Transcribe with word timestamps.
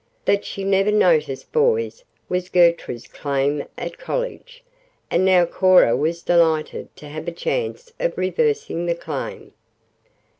That 0.25 0.43
she 0.45 0.63
never 0.63 0.91
noticed 0.91 1.51
boys 1.51 2.03
was 2.27 2.49
Gertrude's 2.49 3.05
claim 3.05 3.65
at 3.77 3.99
college, 3.99 4.63
and 5.11 5.23
now 5.23 5.45
Cora 5.45 5.95
was 5.95 6.23
delighted 6.23 6.95
to 6.95 7.07
have 7.07 7.27
a 7.27 7.31
chance 7.31 7.93
of 7.99 8.17
reversing 8.17 8.87
the 8.87 8.95
claim. 8.95 9.53